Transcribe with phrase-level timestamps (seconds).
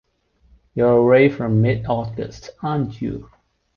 [0.73, 3.29] You're away from mid August, aren't you?